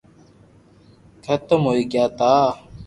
[1.23, 2.31] ختم ھوئي گيا تا